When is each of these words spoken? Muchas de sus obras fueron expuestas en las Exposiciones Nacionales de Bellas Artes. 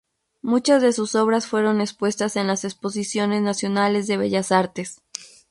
Muchas 0.41 0.81
de 0.81 0.93
sus 0.93 1.13
obras 1.13 1.45
fueron 1.45 1.79
expuestas 1.79 2.35
en 2.35 2.47
las 2.47 2.63
Exposiciones 2.65 3.43
Nacionales 3.43 4.07
de 4.07 4.17
Bellas 4.17 4.51
Artes. 4.51 5.03